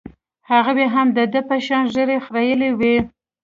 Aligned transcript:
هغوى 0.49 0.85
هم 0.93 1.07
د 1.17 1.19
ده 1.33 1.41
په 1.49 1.55
شان 1.65 1.83
ږيرې 1.93 2.17
خرييلې 2.25 2.69
وې. 2.79 2.95